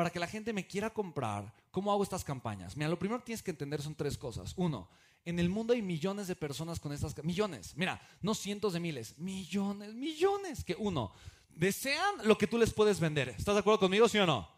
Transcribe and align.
para 0.00 0.08
que 0.08 0.18
la 0.18 0.26
gente 0.26 0.54
me 0.54 0.66
quiera 0.66 0.88
comprar? 0.88 1.52
¿Cómo 1.70 1.92
hago 1.92 2.02
estas 2.02 2.24
campañas? 2.24 2.74
Mira, 2.74 2.88
lo 2.88 2.98
primero 2.98 3.20
que 3.20 3.26
tienes 3.26 3.42
que 3.42 3.50
entender 3.50 3.82
son 3.82 3.94
tres 3.94 4.16
cosas. 4.16 4.54
Uno, 4.56 4.88
en 5.26 5.38
el 5.38 5.50
mundo 5.50 5.74
hay 5.74 5.82
millones 5.82 6.26
de 6.26 6.34
personas 6.34 6.80
con 6.80 6.90
estas... 6.94 7.22
Millones, 7.22 7.74
mira, 7.76 8.00
no 8.22 8.34
cientos 8.34 8.72
de 8.72 8.80
miles, 8.80 9.18
millones, 9.18 9.92
millones 9.92 10.64
que 10.64 10.74
uno, 10.78 11.12
desean 11.50 12.14
lo 12.24 12.38
que 12.38 12.46
tú 12.46 12.56
les 12.56 12.72
puedes 12.72 12.98
vender. 12.98 13.28
¿Estás 13.28 13.54
de 13.54 13.60
acuerdo 13.60 13.78
conmigo, 13.78 14.08
sí 14.08 14.16
o 14.16 14.24
no? 14.24 14.50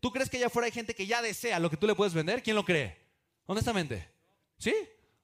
¿Tú 0.00 0.10
crees 0.10 0.30
que 0.30 0.38
allá 0.38 0.46
afuera 0.46 0.64
hay 0.64 0.72
gente 0.72 0.94
que 0.94 1.06
ya 1.06 1.20
desea 1.20 1.58
lo 1.58 1.68
que 1.68 1.76
tú 1.76 1.86
le 1.86 1.94
puedes 1.94 2.14
vender? 2.14 2.42
¿Quién 2.42 2.56
lo 2.56 2.64
cree? 2.64 2.98
Honestamente. 3.44 4.08
¿Sí? 4.56 4.74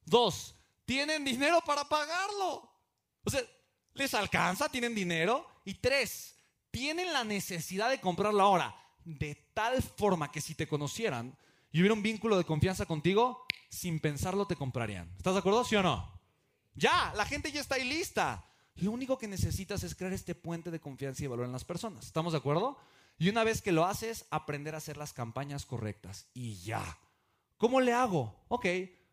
Dos, 0.04 0.54
tienen 0.84 1.24
dinero 1.24 1.62
para 1.64 1.88
pagarlo. 1.88 2.70
O 3.24 3.30
sea, 3.30 3.40
¿les 3.94 4.12
alcanza? 4.12 4.68
¿Tienen 4.68 4.94
dinero? 4.94 5.48
Y 5.64 5.72
tres, 5.72 6.36
tienen 6.70 7.14
la 7.14 7.24
necesidad 7.24 7.88
de 7.88 7.98
comprarlo 7.98 8.42
ahora. 8.42 8.83
De 9.04 9.34
tal 9.54 9.82
forma 9.82 10.30
que 10.30 10.40
si 10.40 10.54
te 10.54 10.66
conocieran 10.66 11.36
y 11.70 11.80
hubiera 11.80 11.94
un 11.94 12.02
vínculo 12.02 12.38
de 12.38 12.44
confianza 12.44 12.86
contigo, 12.86 13.46
sin 13.68 14.00
pensarlo 14.00 14.46
te 14.46 14.56
comprarían. 14.56 15.12
¿Estás 15.16 15.34
de 15.34 15.40
acuerdo, 15.40 15.64
sí 15.64 15.76
o 15.76 15.82
no? 15.82 16.12
Ya, 16.74 17.12
la 17.16 17.26
gente 17.26 17.52
ya 17.52 17.60
está 17.60 17.76
ahí 17.76 17.84
lista. 17.84 18.46
Lo 18.76 18.90
único 18.90 19.18
que 19.18 19.28
necesitas 19.28 19.82
es 19.84 19.94
crear 19.94 20.12
este 20.12 20.34
puente 20.34 20.70
de 20.70 20.80
confianza 20.80 21.24
y 21.24 21.26
valor 21.26 21.46
en 21.46 21.52
las 21.52 21.64
personas. 21.64 22.06
¿Estamos 22.06 22.32
de 22.32 22.38
acuerdo? 22.38 22.78
Y 23.18 23.28
una 23.28 23.44
vez 23.44 23.62
que 23.62 23.72
lo 23.72 23.84
haces, 23.84 24.26
aprender 24.30 24.74
a 24.74 24.78
hacer 24.78 24.96
las 24.96 25.12
campañas 25.12 25.66
correctas. 25.66 26.26
Y 26.34 26.56
ya. 26.56 26.98
¿Cómo 27.56 27.80
le 27.80 27.92
hago? 27.92 28.44
Ok, 28.48 28.66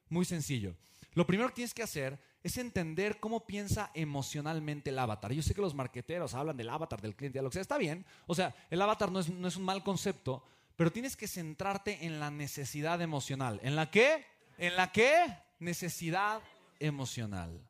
muy 0.10 0.26
sencillo. 0.26 0.76
Lo 1.14 1.28
primero 1.28 1.50
que 1.50 1.56
tienes 1.56 1.74
que 1.74 1.84
hacer 1.84 2.20
es 2.44 2.58
entender 2.58 3.20
cómo 3.20 3.46
piensa 3.46 3.92
emocionalmente 3.94 4.90
el 4.90 5.00
avatar. 5.00 5.34
Yo 5.34 5.44
sé 5.44 5.54
que 5.54 5.62
los 5.62 5.76
marqueteros 5.76 6.34
hablan 6.34 6.58
del 6.58 6.70
avatar 6.70 7.02
del 7.02 7.16
cliente, 7.16 7.42
lo 7.42 7.50
que 7.50 7.56
sea, 7.56 7.62
está 7.62 7.78
bien. 7.78 8.06
O 8.28 8.36
sea, 8.36 8.56
el 8.70 8.82
avatar 8.82 9.12
no 9.12 9.20
es, 9.20 9.30
no 9.30 9.48
es 9.48 9.58
un 9.58 9.64
mal 9.64 9.84
concepto, 9.84 10.44
pero 10.76 10.92
tienes 10.92 11.18
que 11.18 11.28
centrarte 11.28 12.06
en 12.06 12.20
la 12.20 12.32
necesidad 12.32 13.02
emocional. 13.02 13.60
¿En 13.64 13.76
la 13.76 13.92
qué? 13.92 14.26
¿En 14.58 14.76
la 14.76 14.92
qué? 14.92 15.38
Necesidad 15.60 16.42
emocional. 16.80 17.62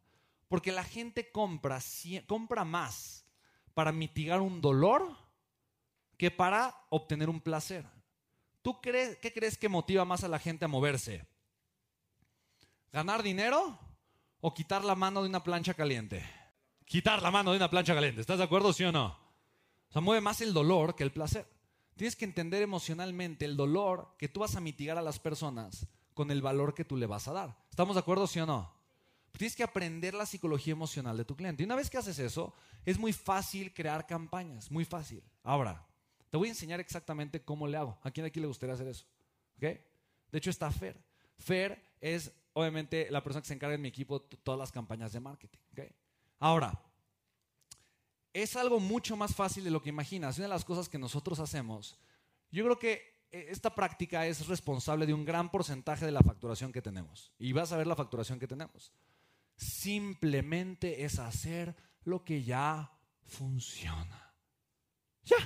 Porque 0.47 0.71
la 0.71 0.83
gente 0.83 1.31
compra, 1.31 1.79
compra 2.27 2.63
más 2.63 3.25
para 3.73 3.91
mitigar 3.91 4.41
un 4.41 4.61
dolor 4.61 5.17
que 6.17 6.29
para 6.29 6.75
obtener 6.89 7.29
un 7.29 7.41
placer. 7.41 7.85
¿Tú 8.61 8.79
crees, 8.79 9.17
qué 9.17 9.33
crees 9.33 9.57
que 9.57 9.69
motiva 9.69 10.05
más 10.05 10.23
a 10.23 10.27
la 10.27 10.37
gente 10.37 10.65
a 10.65 10.67
moverse? 10.67 11.25
¿Ganar 12.91 13.23
dinero 13.23 13.79
o 14.41 14.53
quitar 14.53 14.83
la 14.83 14.95
mano 14.95 15.21
de 15.21 15.29
una 15.29 15.43
plancha 15.43 15.73
caliente? 15.73 16.23
Quitar 16.85 17.21
la 17.21 17.31
mano 17.31 17.51
de 17.51 17.57
una 17.57 17.69
plancha 17.69 17.93
caliente. 17.93 18.19
¿Estás 18.19 18.37
de 18.37 18.43
acuerdo, 18.43 18.73
sí 18.73 18.83
o 18.83 18.91
no? 18.91 19.05
O 19.07 19.93
sea, 19.93 20.01
mueve 20.01 20.19
más 20.21 20.41
el 20.41 20.53
dolor 20.53 20.95
que 20.95 21.03
el 21.03 21.11
placer. 21.11 21.47
Tienes 21.95 22.15
que 22.15 22.25
entender 22.25 22.61
emocionalmente 22.61 23.45
el 23.45 23.55
dolor 23.55 24.15
que 24.17 24.27
tú 24.27 24.41
vas 24.41 24.55
a 24.55 24.59
mitigar 24.59 24.97
a 24.97 25.01
las 25.01 25.19
personas 25.19 25.87
con 26.13 26.31
el 26.31 26.41
valor 26.41 26.73
que 26.73 26.83
tú 26.83 26.97
le 26.97 27.05
vas 27.05 27.27
a 27.27 27.33
dar. 27.33 27.57
¿Estamos 27.69 27.95
de 27.95 28.01
acuerdo, 28.01 28.27
sí 28.27 28.39
o 28.39 28.45
no? 28.45 28.73
Tienes 29.37 29.55
que 29.55 29.63
aprender 29.63 30.13
la 30.13 30.25
psicología 30.25 30.73
emocional 30.73 31.15
de 31.15 31.23
tu 31.23 31.37
cliente. 31.37 31.63
Y 31.63 31.65
una 31.65 31.75
vez 31.75 31.89
que 31.89 31.97
haces 31.97 32.19
eso, 32.19 32.53
es 32.85 32.99
muy 32.99 33.13
fácil 33.13 33.73
crear 33.73 34.05
campañas, 34.05 34.69
muy 34.69 34.83
fácil. 34.83 35.23
Ahora, 35.43 35.87
te 36.29 36.37
voy 36.37 36.49
a 36.49 36.51
enseñar 36.51 36.81
exactamente 36.81 37.41
cómo 37.41 37.67
le 37.67 37.77
hago. 37.77 37.97
¿A 38.03 38.11
quién 38.11 38.25
aquí 38.25 38.41
le 38.41 38.47
gustaría 38.47 38.75
hacer 38.75 38.87
eso? 38.87 39.05
De 39.57 39.81
hecho, 40.33 40.49
está 40.49 40.69
Fer. 40.71 41.01
Fer 41.37 41.90
es, 42.01 42.33
obviamente, 42.53 43.09
la 43.09 43.23
persona 43.23 43.41
que 43.41 43.47
se 43.47 43.53
encarga 43.53 43.75
en 43.75 43.81
mi 43.81 43.87
equipo 43.87 44.19
de 44.19 44.37
todas 44.37 44.59
las 44.59 44.71
campañas 44.71 45.13
de 45.13 45.19
marketing. 45.19 45.59
Ahora, 46.39 46.83
es 48.33 48.55
algo 48.55 48.79
mucho 48.79 49.15
más 49.15 49.35
fácil 49.35 49.63
de 49.63 49.71
lo 49.71 49.81
que 49.81 49.89
imaginas. 49.89 50.37
Una 50.37 50.45
de 50.47 50.53
las 50.53 50.65
cosas 50.65 50.89
que 50.89 50.97
nosotros 50.97 51.39
hacemos, 51.39 51.99
yo 52.49 52.63
creo 52.63 52.79
que 52.79 53.25
e, 53.31 53.47
esta 53.49 53.73
práctica 53.73 54.25
es 54.25 54.47
responsable 54.47 55.05
de 55.05 55.13
un 55.13 55.25
gran 55.25 55.49
porcentaje 55.49 56.05
de 56.05 56.11
la 56.11 56.21
facturación 56.21 56.71
que 56.71 56.81
tenemos. 56.81 57.31
Y 57.37 57.53
vas 57.53 57.71
a 57.71 57.77
ver 57.77 57.87
la 57.87 57.95
facturación 57.95 58.39
que 58.39 58.47
tenemos. 58.47 58.91
Simplemente 59.55 61.03
es 61.03 61.19
hacer 61.19 61.75
lo 62.03 62.23
que 62.23 62.43
ya 62.43 62.91
funciona. 63.23 64.33
Ya. 65.23 65.37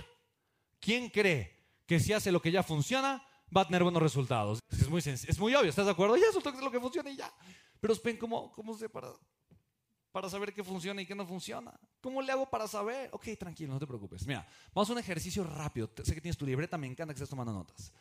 ¿Quién 0.79 1.09
cree 1.09 1.55
que 1.85 1.99
si 1.99 2.13
hace 2.13 2.31
lo 2.31 2.41
que 2.41 2.51
ya 2.51 2.63
funciona, 2.63 3.25
va 3.55 3.61
a 3.61 3.65
tener 3.65 3.83
buenos 3.83 4.01
resultados? 4.01 4.59
Es 4.69 4.89
muy, 4.89 4.99
es 4.99 5.39
muy 5.39 5.55
obvio, 5.55 5.69
¿estás 5.69 5.85
de 5.85 5.91
acuerdo? 5.91 6.17
Ya, 6.17 6.25
es 6.27 6.61
lo 6.61 6.71
que 6.71 6.79
funciona 6.79 7.09
y 7.09 7.15
ya. 7.15 7.31
Pero 7.79 7.93
ven 8.03 8.17
cómo, 8.17 8.51
cómo 8.51 8.77
se 8.77 8.89
para, 8.89 9.09
para 10.11 10.29
saber 10.29 10.53
qué 10.53 10.63
funciona 10.63 11.01
y 11.01 11.05
qué 11.05 11.15
no 11.15 11.25
funciona. 11.25 11.77
¿Cómo 12.01 12.21
le 12.21 12.31
hago 12.31 12.49
para 12.49 12.67
saber? 12.67 13.09
Ok, 13.13 13.27
tranquilo, 13.37 13.73
no 13.73 13.79
te 13.79 13.87
preocupes. 13.87 14.25
Mira, 14.25 14.47
vamos 14.73 14.89
a 14.89 14.93
un 14.93 14.99
ejercicio 14.99 15.43
rápido. 15.43 15.89
Sé 16.03 16.13
que 16.13 16.21
tienes 16.21 16.37
tu 16.37 16.45
libreta, 16.45 16.77
me 16.77 16.87
encanta 16.87 17.13
que 17.13 17.17
estés 17.17 17.29
tomando 17.29 17.53
notas. 17.53 17.91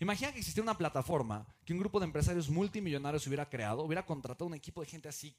Imagina 0.00 0.32
que 0.32 0.38
existiera 0.38 0.64
una 0.64 0.76
plataforma 0.76 1.46
que 1.64 1.72
un 1.72 1.78
grupo 1.78 2.00
de 2.00 2.06
empresarios 2.06 2.50
multimillonarios 2.50 3.26
hubiera 3.26 3.48
creado, 3.48 3.84
hubiera 3.84 4.04
contratado 4.04 4.46
un 4.46 4.54
equipo 4.54 4.80
de 4.80 4.88
gente 4.88 5.08
así, 5.08 5.36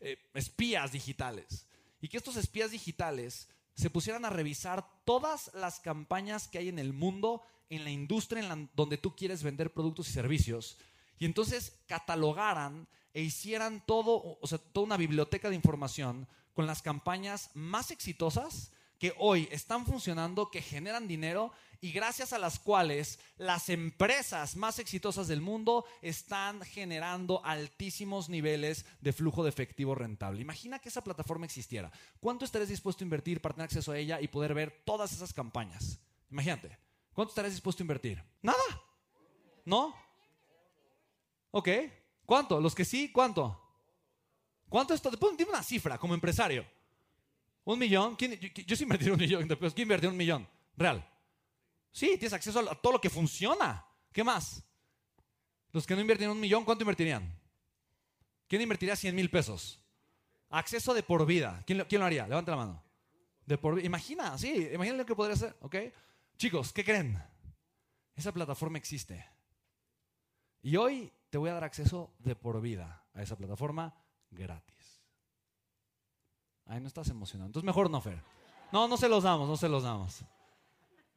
eh, 0.00 0.18
espías 0.34 0.92
digitales, 0.92 1.66
y 2.00 2.08
que 2.08 2.18
estos 2.18 2.36
espías 2.36 2.70
digitales 2.70 3.48
se 3.74 3.90
pusieran 3.90 4.24
a 4.24 4.30
revisar 4.30 4.86
todas 5.04 5.50
las 5.54 5.80
campañas 5.80 6.48
que 6.48 6.58
hay 6.58 6.68
en 6.68 6.78
el 6.78 6.92
mundo, 6.92 7.42
en 7.70 7.84
la 7.84 7.90
industria 7.90 8.42
en 8.42 8.70
donde 8.74 8.98
tú 8.98 9.14
quieres 9.16 9.42
vender 9.42 9.72
productos 9.72 10.08
y 10.08 10.12
servicios, 10.12 10.78
y 11.18 11.24
entonces 11.24 11.80
catalogaran 11.86 12.88
e 13.12 13.22
hicieran 13.22 13.84
todo, 13.86 14.38
o 14.40 14.46
sea, 14.46 14.58
toda 14.58 14.86
una 14.86 14.96
biblioteca 14.96 15.48
de 15.48 15.54
información 15.54 16.26
con 16.52 16.66
las 16.66 16.82
campañas 16.82 17.50
más 17.54 17.90
exitosas 17.90 18.72
que 18.98 19.14
hoy 19.18 19.48
están 19.50 19.84
funcionando, 19.84 20.50
que 20.50 20.62
generan 20.62 21.08
dinero 21.08 21.52
y 21.80 21.92
gracias 21.92 22.32
a 22.32 22.38
las 22.38 22.58
cuales 22.58 23.18
las 23.36 23.68
empresas 23.68 24.56
más 24.56 24.78
exitosas 24.78 25.28
del 25.28 25.40
mundo 25.40 25.84
están 26.00 26.62
generando 26.62 27.44
altísimos 27.44 28.28
niveles 28.28 28.86
de 29.00 29.12
flujo 29.12 29.42
de 29.42 29.50
efectivo 29.50 29.94
rentable. 29.94 30.40
Imagina 30.40 30.78
que 30.78 30.88
esa 30.88 31.04
plataforma 31.04 31.44
existiera. 31.44 31.92
¿Cuánto 32.20 32.44
estarías 32.44 32.70
dispuesto 32.70 33.04
a 33.04 33.06
invertir 33.06 33.42
para 33.42 33.54
tener 33.54 33.66
acceso 33.66 33.92
a 33.92 33.98
ella 33.98 34.20
y 34.20 34.28
poder 34.28 34.54
ver 34.54 34.82
todas 34.86 35.12
esas 35.12 35.34
campañas? 35.34 35.98
Imagínate. 36.30 36.83
¿Cuánto 37.14 37.30
estarías 37.30 37.54
dispuesto 37.54 37.82
a 37.82 37.84
invertir? 37.84 38.22
Nada. 38.42 38.58
¿No? 39.64 39.94
Ok. 41.52 41.68
¿Cuánto? 42.26 42.60
Los 42.60 42.74
que 42.74 42.84
sí, 42.84 43.12
¿cuánto? 43.12 43.60
¿Cuánto 44.68 44.92
esto? 44.92 45.10
Dime 45.10 45.50
una 45.50 45.62
cifra 45.62 45.96
como 45.96 46.14
empresario. 46.14 46.66
¿Un 47.64 47.78
millón? 47.78 48.16
¿Quién, 48.16 48.38
yo, 48.40 48.76
sí 48.76 48.82
invertiría 48.82 49.14
un 49.14 49.20
millón. 49.20 49.46
¿Quién 49.46 49.86
invertiría 49.86 50.10
un 50.10 50.16
millón? 50.16 50.48
Real. 50.76 51.08
Sí, 51.92 52.08
tienes 52.18 52.32
acceso 52.32 52.58
a 52.58 52.74
todo 52.74 52.94
lo 52.94 53.00
que 53.00 53.08
funciona. 53.08 53.86
¿Qué 54.12 54.24
más? 54.24 54.64
Los 55.70 55.86
que 55.86 55.94
no 55.94 56.00
invierten 56.00 56.28
un 56.28 56.40
millón, 56.40 56.64
¿cuánto 56.64 56.82
invertirían? 56.82 57.32
¿Quién 58.48 58.62
invertiría 58.62 58.96
100 58.96 59.14
mil 59.14 59.30
pesos? 59.30 59.80
Acceso 60.50 60.92
de 60.92 61.02
por 61.02 61.24
vida. 61.24 61.62
¿Quién 61.66 61.78
lo, 61.78 61.86
¿Quién 61.86 62.00
lo 62.00 62.06
haría? 62.06 62.26
Levanta 62.26 62.50
la 62.50 62.56
mano. 62.56 62.82
De 63.46 63.58
por 63.58 63.82
Imagina, 63.84 64.36
sí, 64.38 64.68
imagina 64.72 64.96
lo 64.96 65.06
que 65.06 65.14
podría 65.14 65.34
hacer, 65.34 65.56
¿ok? 65.60 65.76
Chicos, 66.36 66.72
¿qué 66.72 66.84
creen? 66.84 67.22
Esa 68.14 68.32
plataforma 68.32 68.78
existe. 68.78 69.24
Y 70.62 70.76
hoy 70.76 71.12
te 71.30 71.38
voy 71.38 71.50
a 71.50 71.54
dar 71.54 71.64
acceso 71.64 72.14
de 72.18 72.34
por 72.34 72.60
vida 72.60 73.04
a 73.14 73.22
esa 73.22 73.36
plataforma 73.36 73.94
gratis. 74.30 75.02
Ay, 76.66 76.80
no 76.80 76.88
estás 76.88 77.08
emocionado. 77.08 77.46
Entonces 77.46 77.66
mejor 77.66 77.90
no, 77.90 78.00
Fer. 78.00 78.22
No, 78.72 78.88
no 78.88 78.96
se 78.96 79.08
los 79.08 79.22
damos, 79.22 79.48
no 79.48 79.56
se 79.56 79.68
los 79.68 79.82
damos. 79.82 80.24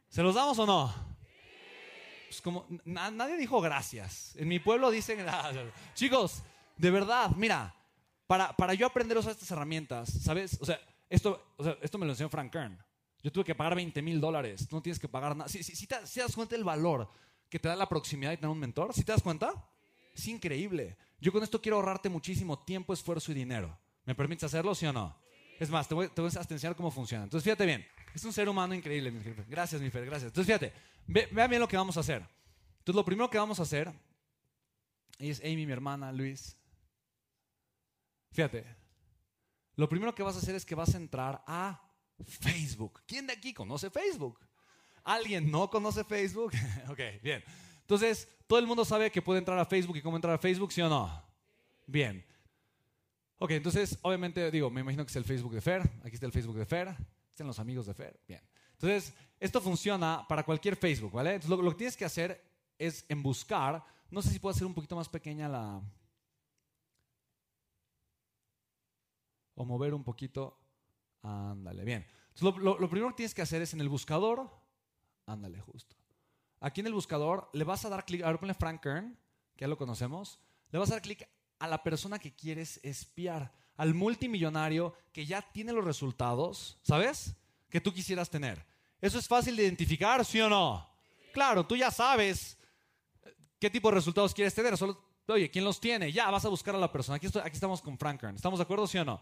¿Se 0.09 0.21
los 0.21 0.35
damos 0.35 0.59
o 0.59 0.65
no? 0.65 0.93
Pues 2.27 2.41
como 2.41 2.65
nadie 2.85 3.37
dijo 3.37 3.61
gracias. 3.61 4.35
En 4.35 4.47
mi 4.47 4.59
pueblo 4.59 4.91
dicen 4.91 5.19
gracias. 5.19 5.73
Chicos, 5.93 6.43
de 6.75 6.91
verdad, 6.91 7.31
mira, 7.35 7.73
para, 8.27 8.55
para 8.55 8.73
yo 8.73 8.85
aprender 8.85 9.17
a 9.17 9.21
usar 9.21 9.31
estas 9.31 9.49
herramientas, 9.51 10.09
¿sabes? 10.09 10.57
O 10.61 10.65
sea, 10.65 10.79
esto, 11.09 11.53
o 11.57 11.63
sea, 11.63 11.77
esto 11.81 11.97
me 11.97 12.05
lo 12.05 12.11
enseñó 12.11 12.29
Frank 12.29 12.51
Kern. 12.51 12.77
Yo 13.23 13.31
tuve 13.31 13.43
que 13.43 13.55
pagar 13.55 13.75
20 13.75 14.01
mil 14.01 14.21
dólares. 14.21 14.71
No 14.71 14.81
tienes 14.81 14.99
que 14.99 15.07
pagar 15.07 15.35
nada. 15.35 15.49
Si, 15.49 15.63
si, 15.63 15.87
te, 15.87 15.95
das 15.95 16.35
cuenta 16.35 16.55
del 16.55 16.63
valor 16.63 17.09
que 17.49 17.59
te 17.59 17.67
da 17.67 17.75
la 17.75 17.89
proximidad 17.89 18.31
de 18.31 18.37
tener 18.37 18.49
un 18.49 18.59
mentor, 18.59 18.93
si 18.93 19.03
te 19.03 19.11
das 19.11 19.21
cuenta, 19.21 19.53
es 20.13 20.27
increíble. 20.27 20.97
Yo 21.19 21.31
con 21.31 21.43
esto 21.43 21.61
quiero 21.61 21.77
ahorrarte 21.77 22.09
muchísimo 22.09 22.59
tiempo, 22.59 22.93
esfuerzo 22.93 23.31
y 23.31 23.35
dinero. 23.35 23.77
¿Me 24.05 24.15
permites 24.15 24.43
hacerlo, 24.43 24.75
sí 24.75 24.85
o 24.85 24.93
no? 24.93 25.17
Es 25.59 25.69
más, 25.69 25.87
te 25.87 25.95
voy, 25.95 26.09
te 26.09 26.21
voy 26.21 26.31
a 26.33 26.39
enseñar 26.39 26.75
cómo 26.75 26.91
funciona. 26.91 27.23
Entonces, 27.23 27.43
fíjate 27.43 27.65
bien. 27.65 27.85
Es 28.13 28.23
un 28.23 28.33
ser 28.33 28.47
humano 28.47 28.73
increíble, 28.73 29.11
mi 29.11 29.21
jefe. 29.21 29.43
Gracias, 29.47 29.81
mi 29.81 29.89
Fer, 29.89 30.05
gracias. 30.05 30.29
Entonces, 30.29 30.47
fíjate, 30.47 30.73
ve, 31.07 31.27
vean 31.31 31.49
bien 31.49 31.59
lo 31.59 31.67
que 31.67 31.77
vamos 31.77 31.97
a 31.97 32.01
hacer. 32.01 32.23
Entonces, 32.79 32.95
lo 32.95 33.05
primero 33.05 33.29
que 33.29 33.37
vamos 33.37 33.59
a 33.59 33.63
hacer 33.63 33.91
es 35.19 35.39
Amy, 35.41 35.65
mi 35.65 35.71
hermana, 35.71 36.11
Luis. 36.11 36.55
Fíjate, 38.31 38.65
lo 39.75 39.89
primero 39.89 40.13
que 40.13 40.23
vas 40.23 40.35
a 40.35 40.39
hacer 40.39 40.55
es 40.55 40.65
que 40.65 40.75
vas 40.75 40.93
a 40.93 40.97
entrar 40.97 41.43
a 41.47 41.86
Facebook. 42.23 43.01
¿Quién 43.05 43.27
de 43.27 43.33
aquí 43.33 43.53
conoce 43.53 43.89
Facebook? 43.89 44.39
¿Alguien 45.03 45.49
no 45.49 45.69
conoce 45.69 46.03
Facebook? 46.03 46.51
ok, 46.89 46.99
bien. 47.21 47.43
Entonces, 47.81 48.27
todo 48.47 48.59
el 48.59 48.67
mundo 48.67 48.83
sabe 48.83 49.11
que 49.11 49.21
puede 49.21 49.39
entrar 49.39 49.57
a 49.57 49.65
Facebook 49.65 49.97
y 49.97 50.01
cómo 50.01 50.17
entrar 50.17 50.33
a 50.33 50.37
Facebook, 50.37 50.71
¿sí 50.71 50.81
o 50.81 50.89
no? 50.89 51.23
Bien. 51.85 52.25
Ok, 53.39 53.51
entonces, 53.51 53.97
obviamente, 54.01 54.49
digo, 54.51 54.69
me 54.69 54.81
imagino 54.81 55.05
que 55.05 55.09
es 55.09 55.15
el 55.15 55.23
Facebook 55.23 55.53
de 55.53 55.61
Fer. 55.61 55.81
Aquí 56.03 56.15
está 56.15 56.25
el 56.25 56.31
Facebook 56.31 56.57
de 56.57 56.65
Fer. 56.65 56.95
Están 57.29 57.47
los 57.47 57.59
amigos 57.59 57.85
de 57.85 57.93
Fer. 57.93 58.19
Bien. 58.27 58.41
Entonces, 58.73 59.13
esto 59.39 59.61
funciona 59.61 60.25
para 60.27 60.43
cualquier 60.43 60.75
Facebook, 60.75 61.11
¿vale? 61.11 61.35
Entonces, 61.35 61.49
lo, 61.49 61.61
lo 61.61 61.71
que 61.71 61.77
tienes 61.77 61.95
que 61.95 62.05
hacer 62.05 62.43
es 62.77 63.05
en 63.07 63.23
buscar. 63.23 63.83
No 64.09 64.21
sé 64.21 64.31
si 64.31 64.39
puedo 64.39 64.53
hacer 64.53 64.65
un 64.65 64.73
poquito 64.73 64.95
más 64.95 65.07
pequeña 65.07 65.47
la. 65.47 65.81
O 69.55 69.65
mover 69.65 69.93
un 69.93 70.03
poquito. 70.03 70.57
Ándale, 71.23 71.83
bien. 71.83 72.05
Entonces, 72.33 72.63
lo, 72.63 72.79
lo 72.79 72.89
primero 72.89 73.09
que 73.09 73.17
tienes 73.17 73.33
que 73.33 73.41
hacer 73.41 73.61
es 73.61 73.73
en 73.73 73.81
el 73.81 73.89
buscador. 73.89 74.49
Ándale, 75.25 75.59
justo. 75.59 75.95
Aquí 76.59 76.81
en 76.81 76.87
el 76.87 76.93
buscador 76.93 77.49
le 77.53 77.63
vas 77.63 77.85
a 77.85 77.89
dar 77.89 78.05
clic. 78.05 78.23
A 78.23 78.27
ver, 78.27 78.39
ponle 78.39 78.53
Frank 78.53 78.81
Kern, 78.81 79.17
que 79.55 79.63
ya 79.63 79.67
lo 79.67 79.77
conocemos. 79.77 80.39
Le 80.71 80.79
vas 80.79 80.89
a 80.89 80.95
dar 80.95 81.01
clic 81.01 81.27
a 81.59 81.67
la 81.67 81.83
persona 81.83 82.19
que 82.19 82.35
quieres 82.35 82.79
espiar, 82.83 83.51
al 83.77 83.93
multimillonario 83.93 84.93
que 85.11 85.25
ya 85.25 85.41
tiene 85.41 85.71
los 85.71 85.83
resultados, 85.83 86.79
¿sabes? 86.81 87.35
Que 87.69 87.81
tú 87.81 87.93
quisieras 87.93 88.29
tener. 88.29 88.65
Eso 89.01 89.19
es 89.19 89.27
fácil 89.27 89.55
de 89.55 89.63
identificar, 89.63 90.23
¿sí 90.25 90.39
o 90.41 90.49
no? 90.49 90.87
Claro, 91.33 91.65
tú 91.65 91.75
ya 91.75 91.91
sabes 91.91 92.57
eh, 93.23 93.35
qué 93.59 93.69
tipo 93.69 93.89
de 93.89 93.95
resultados 93.95 94.33
quieres 94.33 94.53
tener. 94.55 94.75
Solo, 94.77 94.99
oye, 95.27 95.51
¿quién 95.51 95.65
los 95.65 95.79
tiene? 95.79 96.11
Ya, 96.11 96.31
vas 96.31 96.45
a 96.45 96.49
buscar 96.49 96.75
a 96.75 96.79
la 96.79 96.91
persona. 96.91 97.17
Aquí, 97.17 97.27
aquí 97.27 97.53
estamos 97.53 97.81
con 97.81 97.97
Frank 97.97 98.19
Kern. 98.19 98.35
¿Estamos 98.35 98.59
de 98.59 98.63
acuerdo, 98.63 98.87
sí 98.87 98.97
o 98.97 99.05
no? 99.05 99.21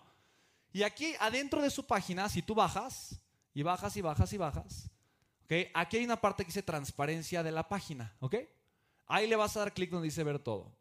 Y 0.76 0.84
aquí, 0.84 1.16
adentro 1.22 1.62
de 1.62 1.70
su 1.70 1.88
página, 1.88 2.28
si 2.28 2.42
tú 2.42 2.54
bajas, 2.54 3.16
y 3.54 3.64
bajas 3.64 3.96
y 3.96 4.02
bajas 4.02 4.34
y 4.34 4.38
bajas, 4.38 4.90
¿ok? 5.46 5.72
Aquí 5.74 5.96
hay 5.96 6.04
una 6.04 6.20
parte 6.20 6.44
que 6.44 6.48
dice 6.48 6.64
transparencia 6.64 7.42
de 7.44 7.52
la 7.54 7.70
página, 7.70 8.14
¿ok? 8.20 8.36
Ahí 9.08 9.26
le 9.26 9.38
vas 9.38 9.56
a 9.56 9.62
dar 9.62 9.74
clic 9.74 9.90
donde 9.90 10.08
dice 10.08 10.22
ver 10.26 10.38
todo. 10.38 10.76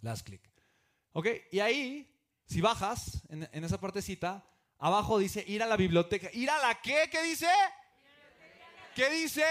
Le 0.00 0.10
das 0.10 0.24
clic. 0.24 0.42
Y 1.52 1.60
ahí, 1.60 2.12
si 2.46 2.60
bajas 2.60 3.22
en, 3.28 3.62
esa 3.62 3.78
partecita, 3.78 4.44
abajo 4.76 5.20
dice 5.20 5.44
ir 5.46 5.62
a 5.62 5.66
la 5.66 5.76
biblioteca. 5.76 6.28
¿Ir 6.32 6.50
a 6.50 6.58
la 6.58 6.74
qué? 6.82 7.08
¿Qué 7.08 7.22
dice? 7.22 7.50
¿Qué 8.96 9.08
dice? 9.08 9.44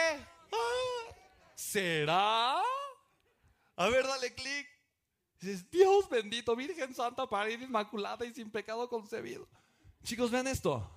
Ah, 0.51 1.15
¿Será? 1.55 2.57
A 2.57 3.87
ver, 3.87 4.05
dale 4.05 4.35
clic. 4.35 4.74
Dices, 5.45 5.69
Dios 5.69 6.09
bendito, 6.09 6.55
Virgen 6.55 6.93
Santa, 6.93 7.27
Parida 7.27 7.63
Inmaculada 7.63 8.25
y 8.25 8.33
sin 8.33 8.49
pecado 8.49 8.89
concebido. 8.89 9.47
Chicos, 10.03 10.31
vean 10.31 10.47
esto. 10.47 10.89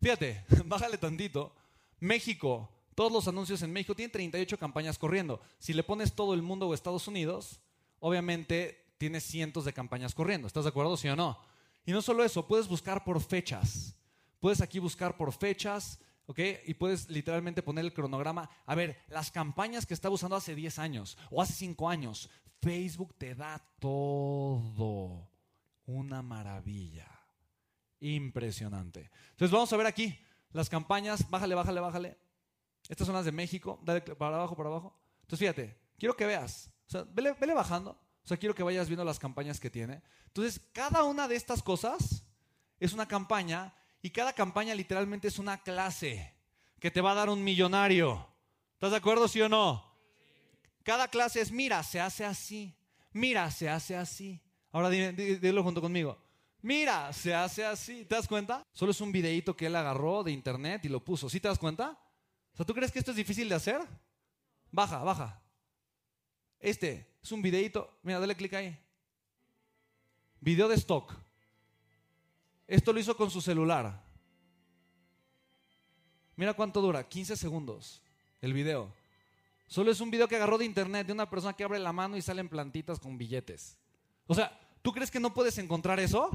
Fíjate, 0.00 0.44
bájale 0.66 0.96
tantito. 0.96 1.54
México, 1.98 2.70
todos 2.94 3.10
los 3.10 3.26
anuncios 3.28 3.62
en 3.62 3.72
México 3.72 3.94
tienen 3.94 4.12
38 4.12 4.58
campañas 4.58 4.98
corriendo. 4.98 5.40
Si 5.58 5.72
le 5.72 5.82
pones 5.82 6.14
todo 6.14 6.34
el 6.34 6.42
mundo 6.42 6.68
o 6.68 6.74
Estados 6.74 7.08
Unidos, 7.08 7.60
obviamente 7.98 8.94
tienes 8.98 9.24
cientos 9.24 9.64
de 9.64 9.72
campañas 9.72 10.14
corriendo. 10.14 10.46
¿Estás 10.46 10.64
de 10.64 10.70
acuerdo, 10.70 10.96
sí 10.96 11.08
o 11.08 11.16
no? 11.16 11.38
Y 11.84 11.92
no 11.92 12.02
solo 12.02 12.24
eso, 12.24 12.46
puedes 12.46 12.68
buscar 12.68 13.02
por 13.04 13.20
fechas. 13.20 13.96
Puedes 14.38 14.60
aquí 14.60 14.78
buscar 14.78 15.16
por 15.16 15.32
fechas, 15.32 15.98
¿ok? 16.30 16.38
Y 16.64 16.74
puedes 16.74 17.10
literalmente 17.10 17.60
poner 17.60 17.84
el 17.84 17.92
cronograma. 17.92 18.48
A 18.64 18.76
ver, 18.76 19.02
las 19.08 19.32
campañas 19.32 19.84
que 19.84 19.94
estaba 19.94 20.14
usando 20.14 20.36
hace 20.36 20.54
10 20.54 20.78
años 20.78 21.18
o 21.28 21.42
hace 21.42 21.54
5 21.54 21.88
años. 21.88 22.30
Facebook 22.60 23.16
te 23.18 23.34
da 23.34 23.60
todo. 23.80 25.28
Una 25.86 26.22
maravilla. 26.22 27.08
Impresionante. 27.98 29.10
Entonces 29.30 29.50
vamos 29.50 29.72
a 29.72 29.76
ver 29.76 29.88
aquí 29.88 30.16
las 30.52 30.68
campañas. 30.68 31.28
Bájale, 31.28 31.56
bájale, 31.56 31.80
bájale. 31.80 32.18
Estas 32.88 33.06
son 33.06 33.16
las 33.16 33.24
de 33.24 33.32
México. 33.32 33.80
Dale 33.82 34.00
para 34.00 34.36
abajo, 34.36 34.56
para 34.56 34.68
abajo. 34.68 34.96
Entonces 35.22 35.40
fíjate, 35.40 35.80
quiero 35.98 36.14
que 36.16 36.26
veas. 36.26 36.70
O 36.86 36.90
sea, 36.90 37.04
vele, 37.12 37.32
vele 37.32 37.54
bajando. 37.54 37.90
O 38.22 38.28
sea, 38.28 38.36
quiero 38.36 38.54
que 38.54 38.62
vayas 38.62 38.88
viendo 38.88 39.04
las 39.04 39.18
campañas 39.18 39.58
que 39.58 39.68
tiene. 39.68 40.00
Entonces, 40.26 40.60
cada 40.72 41.02
una 41.02 41.26
de 41.26 41.34
estas 41.34 41.60
cosas 41.60 42.24
es 42.78 42.92
una 42.92 43.08
campaña 43.08 43.74
y 44.02 44.10
cada 44.10 44.32
campaña 44.32 44.74
literalmente 44.74 45.28
es 45.28 45.38
una 45.38 45.62
clase 45.62 46.34
que 46.78 46.90
te 46.90 47.00
va 47.00 47.12
a 47.12 47.16
dar 47.16 47.28
un 47.28 47.44
millonario. 47.44 48.26
¿Estás 48.74 48.92
de 48.92 48.96
acuerdo, 48.96 49.28
sí 49.28 49.40
o 49.40 49.48
no? 49.48 49.84
Cada 50.82 51.08
clase 51.08 51.40
es, 51.40 51.52
mira, 51.52 51.82
se 51.82 52.00
hace 52.00 52.24
así. 52.24 52.74
Mira, 53.12 53.50
se 53.50 53.68
hace 53.68 53.96
así. 53.96 54.40
Ahora 54.72 54.88
dilo 54.88 55.62
junto 55.62 55.80
conmigo. 55.80 56.16
Mira, 56.62 57.12
se 57.12 57.34
hace 57.34 57.64
así. 57.64 58.04
¿Te 58.04 58.14
das 58.14 58.28
cuenta? 58.28 58.66
Solo 58.72 58.92
es 58.92 59.00
un 59.00 59.12
videíto 59.12 59.56
que 59.56 59.66
él 59.66 59.76
agarró 59.76 60.22
de 60.22 60.32
internet 60.32 60.84
y 60.84 60.88
lo 60.88 61.04
puso. 61.04 61.28
¿Sí 61.28 61.40
te 61.40 61.48
das 61.48 61.58
cuenta? 61.58 61.98
O 62.52 62.56
sea, 62.56 62.66
¿tú 62.66 62.74
crees 62.74 62.92
que 62.92 62.98
esto 62.98 63.10
es 63.10 63.16
difícil 63.16 63.48
de 63.48 63.54
hacer? 63.54 63.80
Baja, 64.70 64.98
baja. 64.98 65.42
Este, 66.58 67.16
es 67.22 67.32
un 67.32 67.42
videito. 67.42 67.98
Mira, 68.02 68.20
dale 68.20 68.36
clic 68.36 68.54
ahí. 68.54 68.78
Video 70.40 70.68
de 70.68 70.76
stock. 70.76 71.14
Esto 72.70 72.92
lo 72.92 73.00
hizo 73.00 73.16
con 73.16 73.28
su 73.32 73.40
celular. 73.40 74.00
Mira 76.36 76.54
cuánto 76.54 76.80
dura, 76.80 77.02
15 77.02 77.36
segundos 77.36 78.00
el 78.40 78.52
video. 78.52 78.94
Solo 79.66 79.90
es 79.90 80.00
un 80.00 80.08
video 80.08 80.28
que 80.28 80.36
agarró 80.36 80.56
de 80.56 80.66
internet 80.66 81.04
de 81.04 81.12
una 81.12 81.28
persona 81.28 81.52
que 81.52 81.64
abre 81.64 81.80
la 81.80 81.92
mano 81.92 82.16
y 82.16 82.22
salen 82.22 82.48
plantitas 82.48 83.00
con 83.00 83.18
billetes. 83.18 83.76
O 84.28 84.36
sea, 84.36 84.56
¿tú 84.82 84.92
crees 84.92 85.10
que 85.10 85.18
no 85.18 85.34
puedes 85.34 85.58
encontrar 85.58 85.98
eso? 85.98 86.30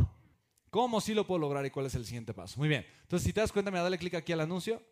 ¿Cómo 0.69 0.99
sí 0.99 1.13
lo 1.13 1.25
puedo 1.25 1.39
lograr 1.39 1.65
y 1.65 1.69
cuál 1.69 1.85
es 1.85 1.95
el 1.95 2.05
siguiente 2.05 2.33
paso? 2.33 2.59
Muy 2.59 2.67
bien. 2.67 2.85
Entonces, 3.03 3.25
si 3.25 3.31
te 3.31 3.39
das 3.39 3.53
cuenta, 3.53 3.71
mira, 3.71 3.83
dale 3.83 3.97
clic 3.97 4.15
aquí 4.15 4.33
al 4.33 4.41
anuncio. 4.41 4.83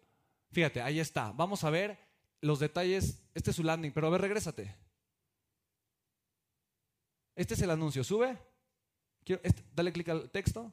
Fíjate, 0.53 0.81
ahí 0.81 1.01
está. 1.01 1.33
Vamos 1.33 1.65
a 1.65 1.69
ver 1.69 1.99
los 2.39 2.59
detalles. 2.59 3.21
Este 3.33 3.49
es 3.49 3.57
su 3.57 3.63
landing, 3.63 3.91
pero 3.91 4.07
a 4.07 4.11
ver, 4.11 4.21
regrésate. 4.21 4.73
Este 7.35 7.53
es 7.55 7.61
el 7.61 7.69
anuncio. 7.69 8.01
Sube. 8.01 8.37
Este, 9.25 9.61
dale 9.75 9.91
clic 9.91 10.07
al 10.07 10.29
texto. 10.29 10.71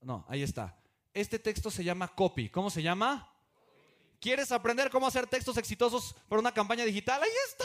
No, 0.00 0.24
ahí 0.28 0.42
está. 0.42 0.78
Este 1.12 1.38
texto 1.38 1.70
se 1.70 1.84
llama 1.84 2.08
copy. 2.08 2.48
¿Cómo 2.48 2.70
se 2.70 2.82
llama? 2.82 3.32
¿Quieres 4.20 4.50
aprender 4.52 4.90
cómo 4.90 5.06
hacer 5.06 5.26
textos 5.26 5.56
exitosos 5.56 6.14
para 6.28 6.40
una 6.40 6.52
campaña 6.52 6.84
digital? 6.84 7.22
Ahí 7.22 7.30
está. 7.48 7.64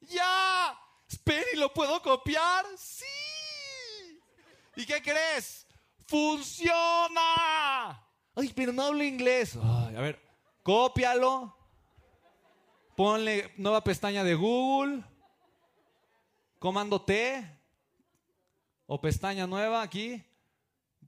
Ya. 0.00 0.78
Espera, 1.08 1.44
¿y 1.52 1.56
lo 1.56 1.72
puedo 1.72 2.00
copiar? 2.02 2.64
Sí. 2.76 3.04
¿Y 4.76 4.86
qué 4.86 5.02
crees? 5.02 5.66
Funciona. 6.06 6.70
Ay, 8.34 8.52
pero 8.54 8.72
no 8.72 8.82
hablo 8.82 9.04
inglés. 9.04 9.56
a 9.56 9.90
ver, 10.00 10.20
cópialo. 10.62 11.56
Ponle 12.96 13.52
nueva 13.56 13.82
pestaña 13.82 14.22
de 14.22 14.34
Google 14.34 15.04
comando 16.64 17.02
T 17.02 17.44
o 18.86 18.98
pestaña 18.98 19.46
nueva 19.46 19.82
aquí, 19.82 20.24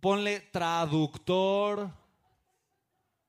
ponle 0.01 0.41
traductor. 0.41 1.91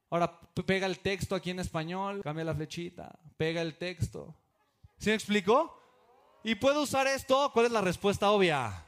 Ahora 0.09 0.39
pega 0.65 0.87
el 0.87 0.99
texto 0.99 1.35
aquí 1.35 1.51
en 1.51 1.59
español, 1.59 2.21
cambia 2.23 2.45
la 2.45 2.55
flechita, 2.55 3.19
pega 3.35 3.61
el 3.61 3.77
texto. 3.77 4.35
¿Sí 4.97 5.09
me 5.09 5.15
explico? 5.15 5.77
¿Y 6.43 6.55
puedo 6.55 6.83
usar 6.83 7.07
esto? 7.07 7.51
¿Cuál 7.53 7.65
es 7.65 7.71
la 7.71 7.81
respuesta 7.81 8.31
obvia? 8.31 8.85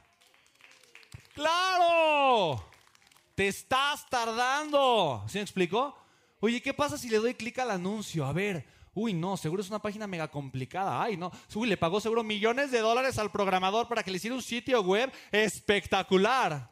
¡Claro! 1.34 2.64
Te 3.34 3.48
estás 3.48 4.08
tardando. 4.08 5.24
¿Sí 5.28 5.38
me 5.38 5.42
explico? 5.42 5.96
Oye, 6.40 6.62
¿qué 6.62 6.72
pasa 6.72 6.96
si 6.96 7.10
le 7.10 7.18
doy 7.18 7.34
clic 7.34 7.58
al 7.58 7.70
anuncio? 7.70 8.24
A 8.24 8.32
ver, 8.32 8.66
uy, 8.94 9.12
no, 9.12 9.36
seguro 9.36 9.62
es 9.62 9.68
una 9.68 9.82
página 9.82 10.06
mega 10.06 10.30
complicada. 10.30 11.02
Ay, 11.02 11.18
no, 11.18 11.30
uy, 11.54 11.68
le 11.68 11.76
pagó 11.76 12.00
seguro 12.00 12.22
millones 12.22 12.70
de 12.70 12.78
dólares 12.78 13.18
al 13.18 13.30
programador 13.30 13.88
para 13.88 14.02
que 14.02 14.10
le 14.10 14.16
hiciera 14.16 14.36
un 14.36 14.42
sitio 14.42 14.80
web 14.80 15.12
espectacular. 15.30 16.69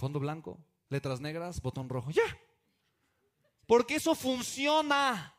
Fondo 0.00 0.18
blanco, 0.18 0.58
letras 0.88 1.20
negras, 1.20 1.60
botón 1.60 1.90
rojo, 1.90 2.10
ya. 2.10 2.22
Porque 3.66 3.96
eso 3.96 4.14
funciona. 4.14 5.34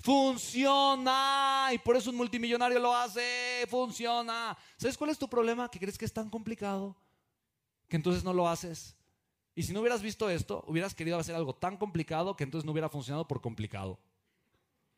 Funciona. 0.00 1.70
Y 1.72 1.78
por 1.78 1.96
eso 1.96 2.10
un 2.10 2.16
multimillonario 2.16 2.78
lo 2.78 2.94
hace. 2.94 3.66
Funciona. 3.70 4.54
¿Sabes 4.76 4.98
cuál 4.98 5.08
es 5.08 5.18
tu 5.18 5.30
problema? 5.30 5.70
Que 5.70 5.78
crees 5.78 5.96
que 5.96 6.04
es 6.04 6.12
tan 6.12 6.28
complicado 6.28 6.94
que 7.88 7.96
entonces 7.96 8.22
no 8.22 8.34
lo 8.34 8.46
haces. 8.46 8.94
Y 9.54 9.62
si 9.62 9.72
no 9.72 9.80
hubieras 9.80 10.02
visto 10.02 10.28
esto, 10.28 10.62
hubieras 10.68 10.94
querido 10.94 11.18
hacer 11.18 11.34
algo 11.34 11.54
tan 11.54 11.78
complicado 11.78 12.36
que 12.36 12.44
entonces 12.44 12.66
no 12.66 12.72
hubiera 12.72 12.90
funcionado 12.90 13.26
por 13.26 13.40
complicado. 13.40 13.98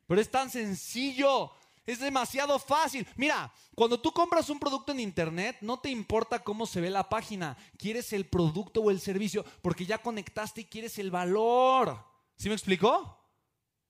Pero 0.08 0.20
es 0.20 0.28
tan 0.28 0.50
sencillo. 0.50 1.52
Es 1.88 2.00
demasiado 2.00 2.58
fácil. 2.58 3.06
Mira, 3.16 3.50
cuando 3.74 3.98
tú 3.98 4.12
compras 4.12 4.50
un 4.50 4.60
producto 4.60 4.92
en 4.92 5.00
internet, 5.00 5.56
no 5.62 5.80
te 5.80 5.88
importa 5.88 6.38
cómo 6.38 6.66
se 6.66 6.82
ve 6.82 6.90
la 6.90 7.08
página. 7.08 7.56
Quieres 7.78 8.12
el 8.12 8.26
producto 8.26 8.82
o 8.82 8.90
el 8.90 9.00
servicio 9.00 9.42
porque 9.62 9.86
ya 9.86 9.96
conectaste 9.96 10.60
y 10.60 10.64
quieres 10.66 10.98
el 10.98 11.10
valor. 11.10 12.04
¿Sí 12.36 12.50
me 12.50 12.54
explicó? 12.54 13.18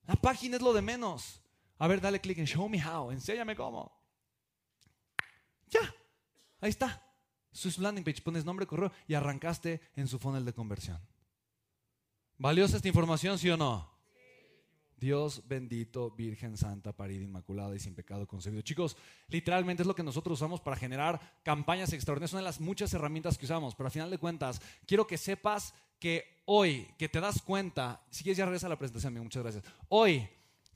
La 0.06 0.14
página 0.14 0.54
es 0.54 0.62
lo 0.62 0.72
de 0.72 0.80
menos. 0.80 1.42
A 1.76 1.88
ver, 1.88 2.00
dale 2.00 2.20
clic 2.20 2.38
en 2.38 2.46
Show 2.46 2.68
Me 2.68 2.80
How. 2.80 3.10
Enséñame 3.10 3.56
cómo. 3.56 3.92
Ya. 5.66 5.92
Ahí 6.60 6.70
está. 6.70 7.04
Su 7.50 7.68
landing 7.80 8.04
page, 8.04 8.22
pones 8.22 8.44
nombre, 8.44 8.64
correo 8.64 8.92
y 9.08 9.14
arrancaste 9.14 9.80
en 9.96 10.06
su 10.06 10.20
funnel 10.20 10.44
de 10.44 10.52
conversión. 10.52 11.04
¿Valiosa 12.36 12.76
esta 12.76 12.86
información, 12.86 13.40
sí 13.40 13.50
o 13.50 13.56
no? 13.56 13.97
Dios 14.98 15.42
bendito, 15.46 16.10
Virgen 16.10 16.56
Santa, 16.56 16.92
parida, 16.92 17.22
inmaculada 17.22 17.74
y 17.74 17.78
sin 17.78 17.94
pecado 17.94 18.26
concebido. 18.26 18.62
Chicos, 18.62 18.96
literalmente 19.28 19.82
es 19.82 19.86
lo 19.86 19.94
que 19.94 20.02
nosotros 20.02 20.38
usamos 20.38 20.60
para 20.60 20.76
generar 20.76 21.40
campañas 21.42 21.92
extraordinarias. 21.92 22.30
Son 22.30 22.40
de 22.40 22.44
las 22.44 22.60
muchas 22.60 22.92
herramientas 22.94 23.38
que 23.38 23.46
usamos, 23.46 23.74
pero 23.74 23.88
a 23.88 23.90
final 23.90 24.10
de 24.10 24.18
cuentas, 24.18 24.60
quiero 24.86 25.06
que 25.06 25.18
sepas 25.18 25.74
que 25.98 26.42
hoy, 26.46 26.88
que 26.98 27.08
te 27.08 27.20
das 27.20 27.42
cuenta, 27.42 28.02
si 28.10 28.24
ya 28.24 28.44
regresa 28.44 28.66
a 28.66 28.70
la 28.70 28.78
presentación, 28.78 29.14
muchas 29.14 29.42
gracias. 29.42 29.64
Hoy, 29.88 30.28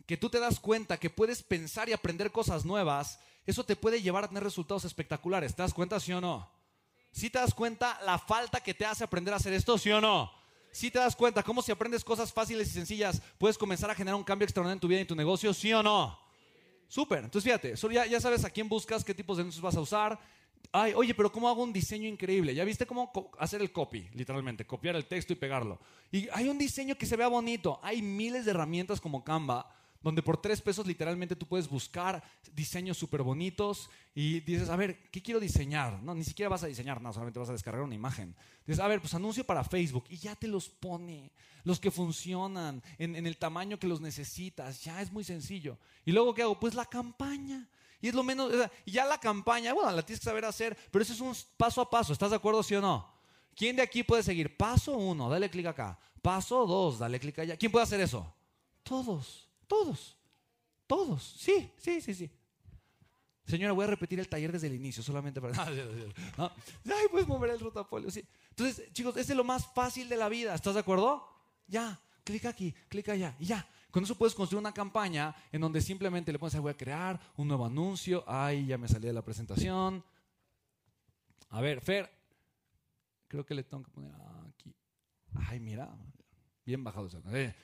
que 0.06 0.16
tú 0.16 0.28
te 0.28 0.40
das 0.40 0.60
cuenta 0.60 0.98
que 0.98 1.10
puedes 1.10 1.42
pensar 1.42 1.88
y 1.88 1.92
aprender 1.92 2.30
cosas 2.30 2.64
nuevas, 2.64 3.18
eso 3.46 3.64
te 3.64 3.76
puede 3.76 4.02
llevar 4.02 4.24
a 4.24 4.28
tener 4.28 4.42
resultados 4.42 4.84
espectaculares. 4.84 5.54
¿Te 5.54 5.62
das 5.62 5.74
cuenta, 5.74 5.98
sí 5.98 6.12
o 6.12 6.20
no? 6.20 6.48
¿Sí 7.10 7.28
te 7.28 7.38
das 7.38 7.54
cuenta 7.54 8.00
la 8.04 8.18
falta 8.18 8.62
que 8.62 8.74
te 8.74 8.86
hace 8.86 9.04
aprender 9.04 9.34
a 9.34 9.36
hacer 9.36 9.52
esto, 9.52 9.76
sí 9.78 9.90
o 9.90 10.00
no? 10.00 10.41
Si 10.72 10.90
te 10.90 10.98
das 10.98 11.14
cuenta 11.14 11.42
cómo 11.42 11.60
si 11.60 11.70
aprendes 11.70 12.02
cosas 12.02 12.32
fáciles 12.32 12.68
y 12.68 12.72
sencillas, 12.72 13.20
puedes 13.38 13.58
comenzar 13.58 13.90
a 13.90 13.94
generar 13.94 14.16
un 14.16 14.24
cambio 14.24 14.44
extraordinario 14.44 14.76
en 14.76 14.80
tu 14.80 14.88
vida 14.88 14.98
y 14.98 15.02
en 15.02 15.06
tu 15.06 15.14
negocio, 15.14 15.52
¿sí 15.52 15.72
o 15.72 15.82
no? 15.82 16.18
Súper. 16.88 17.24
Entonces 17.24 17.44
fíjate, 17.44 17.74
ya, 17.94 18.06
ya 18.06 18.20
sabes 18.20 18.44
a 18.44 18.50
quién 18.50 18.68
buscas, 18.68 19.04
qué 19.04 19.14
tipos 19.14 19.36
de 19.36 19.42
anuncios 19.42 19.62
vas 19.62 19.76
a 19.76 19.80
usar. 19.80 20.18
Ay, 20.72 20.94
oye, 20.94 21.14
pero 21.14 21.30
¿cómo 21.30 21.48
hago 21.48 21.62
un 21.62 21.72
diseño 21.72 22.08
increíble? 22.08 22.54
¿Ya 22.54 22.64
viste 22.64 22.86
cómo 22.86 23.12
hacer 23.38 23.60
el 23.60 23.70
copy, 23.70 24.08
literalmente? 24.14 24.66
Copiar 24.66 24.96
el 24.96 25.04
texto 25.04 25.34
y 25.34 25.36
pegarlo. 25.36 25.78
Y 26.10 26.28
hay 26.32 26.48
un 26.48 26.56
diseño 26.56 26.96
que 26.96 27.04
se 27.04 27.16
vea 27.16 27.28
bonito. 27.28 27.78
Hay 27.82 28.00
miles 28.00 28.46
de 28.46 28.52
herramientas 28.52 29.00
como 29.00 29.22
Canva 29.22 29.68
donde 30.02 30.22
por 30.22 30.40
tres 30.40 30.60
pesos 30.60 30.86
literalmente 30.86 31.36
tú 31.36 31.46
puedes 31.46 31.68
buscar 31.68 32.22
diseños 32.52 32.98
súper 32.98 33.22
bonitos 33.22 33.88
y 34.14 34.40
dices, 34.40 34.68
a 34.68 34.76
ver, 34.76 35.10
¿qué 35.10 35.22
quiero 35.22 35.40
diseñar? 35.40 36.02
No, 36.02 36.14
ni 36.14 36.24
siquiera 36.24 36.48
vas 36.48 36.62
a 36.62 36.66
diseñar, 36.66 37.00
no, 37.00 37.12
solamente 37.12 37.38
vas 37.38 37.48
a 37.48 37.52
descargar 37.52 37.82
una 37.82 37.94
imagen. 37.94 38.34
Dices, 38.66 38.82
a 38.82 38.88
ver, 38.88 39.00
pues 39.00 39.14
anuncio 39.14 39.44
para 39.44 39.64
Facebook 39.64 40.04
y 40.08 40.16
ya 40.16 40.34
te 40.36 40.48
los 40.48 40.68
pone, 40.68 41.30
los 41.64 41.80
que 41.80 41.90
funcionan, 41.90 42.82
en, 42.98 43.16
en 43.16 43.26
el 43.26 43.36
tamaño 43.36 43.78
que 43.78 43.86
los 43.86 44.00
necesitas, 44.00 44.82
ya 44.84 45.00
es 45.00 45.12
muy 45.12 45.24
sencillo. 45.24 45.78
Y 46.04 46.12
luego, 46.12 46.34
¿qué 46.34 46.42
hago? 46.42 46.58
Pues 46.58 46.74
la 46.74 46.86
campaña. 46.86 47.68
Y 48.00 48.08
es 48.08 48.14
lo 48.14 48.24
menos, 48.24 48.52
ya 48.84 49.04
la 49.04 49.18
campaña, 49.18 49.72
bueno, 49.72 49.92
la 49.92 50.02
tienes 50.02 50.18
que 50.18 50.24
saber 50.24 50.44
hacer, 50.44 50.76
pero 50.90 51.02
eso 51.04 51.12
es 51.12 51.20
un 51.20 51.34
paso 51.56 51.80
a 51.80 51.88
paso, 51.88 52.12
¿estás 52.12 52.30
de 52.30 52.36
acuerdo, 52.36 52.62
sí 52.64 52.74
o 52.74 52.80
no? 52.80 53.08
¿Quién 53.54 53.76
de 53.76 53.82
aquí 53.82 54.02
puede 54.02 54.22
seguir? 54.22 54.56
Paso 54.56 54.96
uno, 54.96 55.28
dale 55.28 55.50
clic 55.50 55.66
acá. 55.66 55.98
Paso 56.20 56.66
dos, 56.66 56.98
dale 56.98 57.20
clic 57.20 57.38
allá. 57.38 57.56
¿Quién 57.56 57.70
puede 57.70 57.84
hacer 57.84 58.00
eso? 58.00 58.32
Todos. 58.82 59.48
Todos. 59.72 60.18
Todos. 60.86 61.22
Sí, 61.22 61.72
sí, 61.78 62.02
sí, 62.02 62.12
sí. 62.14 62.30
Señora, 63.46 63.72
voy 63.72 63.84
a 63.84 63.86
repetir 63.86 64.20
el 64.20 64.28
taller 64.28 64.52
desde 64.52 64.66
el 64.66 64.74
inicio, 64.74 65.02
solamente 65.02 65.40
para... 65.40 65.54
¿No? 66.36 66.52
Ay, 66.84 67.06
puedes 67.10 67.26
mover 67.26 67.50
el 67.52 67.58
rotafolio, 67.58 68.10
sí. 68.10 68.22
Entonces, 68.50 68.92
chicos, 68.92 69.16
este 69.16 69.32
es 69.32 69.36
lo 69.36 69.44
más 69.44 69.66
fácil 69.72 70.10
de 70.10 70.16
la 70.18 70.28
vida. 70.28 70.54
¿Estás 70.54 70.74
de 70.74 70.80
acuerdo? 70.80 71.26
Ya, 71.66 71.98
clic 72.22 72.44
aquí, 72.44 72.74
clic 72.88 73.08
allá, 73.08 73.34
y 73.40 73.46
ya. 73.46 73.66
Con 73.90 74.04
eso 74.04 74.14
puedes 74.14 74.34
construir 74.34 74.60
una 74.60 74.74
campaña 74.74 75.34
en 75.50 75.62
donde 75.62 75.80
simplemente 75.80 76.30
le 76.30 76.38
pones, 76.38 76.60
voy 76.60 76.72
a 76.72 76.76
crear 76.76 77.18
un 77.38 77.48
nuevo 77.48 77.64
anuncio. 77.64 78.24
Ay, 78.26 78.66
ya 78.66 78.76
me 78.76 78.88
salí 78.88 79.06
de 79.06 79.14
la 79.14 79.24
presentación. 79.24 80.04
A 81.48 81.62
ver, 81.62 81.80
Fer, 81.80 82.10
creo 83.26 83.46
que 83.46 83.54
le 83.54 83.64
tengo 83.64 83.82
que 83.82 83.90
poner 83.90 84.12
aquí. 84.50 84.74
Ay, 85.48 85.60
mira, 85.60 85.90
bien 86.66 86.84
bajado. 86.84 87.08
Eh, 87.32 87.54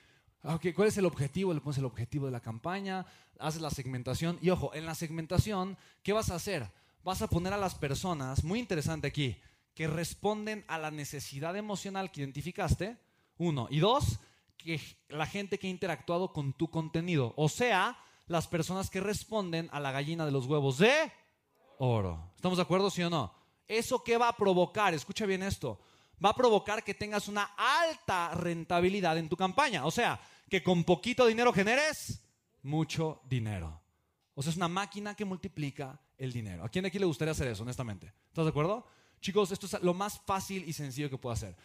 ¿Cuál 0.43 0.89
es 0.89 0.97
el 0.97 1.07
objetivo? 1.07 1.53
Le 1.53 1.61
pones 1.61 1.79
el 1.79 1.85
objetivo 1.85 2.27
de 2.27 2.33
la 2.33 2.41
campaña, 2.41 3.07
haces 3.39 3.61
la 3.61 3.71
segmentación. 3.71 4.39
Y 4.41 4.51
ojo, 4.51 4.73
en 4.75 4.87
la 4.87 4.95
segmentación, 4.95 5.77
¿qué 6.03 6.13
vas 6.13 6.31
a 6.31 6.37
hacer? 6.37 6.71
Vas 7.03 7.23
a 7.23 7.29
poner 7.29 7.53
a 7.53 7.59
las 7.59 7.75
personas, 7.75 8.45
muy 8.45 8.59
interesante 8.59 9.09
aquí, 9.09 9.41
que 9.75 9.89
responden 9.89 10.65
a 10.69 10.79
la 10.79 10.91
necesidad 10.91 11.57
emocional 11.57 12.13
que 12.13 12.21
identificaste, 12.21 12.97
uno. 13.37 13.69
Y 13.71 13.81
dos, 13.81 14.21
que 14.57 14.81
la 15.09 15.27
gente 15.27 15.59
que 15.59 15.67
ha 15.67 15.71
interactuado 15.71 16.33
con 16.33 16.53
tu 16.53 16.71
contenido. 16.71 17.35
O 17.37 17.49
sea, 17.49 17.99
las 18.27 18.47
personas 18.47 18.91
que 18.91 19.01
responden 19.01 19.69
a 19.73 19.81
la 19.81 19.93
gallina 19.93 20.25
de 20.25 20.33
los 20.33 20.47
huevos 20.47 20.79
de 20.79 21.13
oro. 21.79 22.33
¿Estamos 22.37 22.59
de 22.59 22.63
acuerdo, 22.63 22.91
sí 22.91 23.03
o 23.03 23.11
no? 23.11 23.33
¿Eso 23.67 24.03
qué 24.03 24.17
va 24.17 24.29
a 24.29 24.37
provocar? 24.37 24.95
Escucha 24.95 25.27
bien 25.27 25.43
esto 25.43 25.81
va 26.25 26.31
a 26.31 26.37
provocar 26.37 26.83
que 26.85 26.95
tengas 26.95 27.29
una 27.29 27.55
alta 27.57 28.35
rentabilidad 28.35 29.19
en 29.19 29.29
tu 29.29 29.37
campaña. 29.37 29.87
O 29.87 29.91
sea, 29.91 30.21
que 30.49 30.63
con 30.63 30.85
poquito 30.85 31.27
dinero 31.27 31.53
generes 31.53 32.23
mucho 32.63 33.21
dinero. 33.29 33.81
O 34.35 34.43
sea, 34.43 34.51
es 34.51 34.57
una 34.57 34.69
máquina 34.69 35.15
que 35.15 35.25
multiplica 35.25 36.01
el 36.17 36.33
dinero. 36.33 36.65
¿A 36.65 36.69
quién 36.69 36.83
de 36.83 36.89
aquí 36.89 36.99
le 36.99 37.07
gustaría 37.07 37.33
hacer 37.33 37.49
eso, 37.49 37.63
honestamente? 37.63 38.13
¿Estás 38.29 38.45
de 38.45 38.51
acuerdo? 38.51 38.87
Chicos, 39.21 39.51
esto 39.51 39.67
es 39.67 39.83
lo 39.83 39.95
más 39.95 40.21
fácil 40.21 40.65
y 40.67 40.73
sencillo 40.73 41.11
que 41.11 41.19
puedo 41.19 41.33
hacer. 41.33 41.57